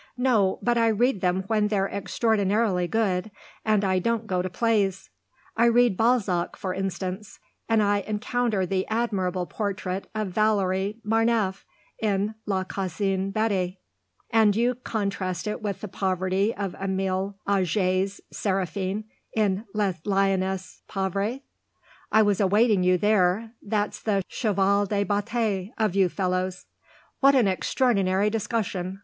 "No, 0.17 0.57
but 0.63 0.79
I 0.79 0.87
read 0.87 1.21
them 1.21 1.43
when 1.45 1.67
they're 1.67 1.87
extraordinarily 1.87 2.87
good, 2.87 3.29
and 3.63 3.83
I 3.85 3.99
don't 3.99 4.25
go 4.25 4.41
to 4.41 4.49
plays. 4.49 5.11
I 5.55 5.65
read 5.65 5.95
Balzac 5.95 6.55
for 6.55 6.73
instance 6.73 7.37
I 7.69 8.01
encounter 8.07 8.65
the 8.65 8.87
admirable 8.87 9.45
portrait 9.45 10.09
of 10.15 10.29
Valérie 10.29 10.97
Marneffe 11.05 11.65
in 12.01 12.33
La 12.47 12.63
Cousine 12.63 13.29
Bette." 13.29 13.77
"And 14.31 14.55
you 14.55 14.73
contrast 14.73 15.45
it 15.45 15.61
with 15.61 15.81
the 15.81 15.87
poverty 15.87 16.51
of 16.55 16.73
Emile 16.81 17.37
Augier's 17.47 18.21
Séraphine 18.33 19.03
in 19.35 19.65
Les 19.75 20.01
Lionnes 20.05 20.81
Pauvres? 20.87 21.41
I 22.11 22.21
was 22.23 22.39
awaiting 22.41 22.81
you 22.81 22.97
there. 22.97 23.51
That's 23.61 24.01
the 24.01 24.23
cheval 24.27 24.87
de 24.87 25.03
bataille 25.03 25.69
of 25.77 25.95
you 25.95 26.09
fellows." 26.09 26.65
"What 27.19 27.35
an 27.35 27.47
extraordinary 27.47 28.31
discussion! 28.31 28.99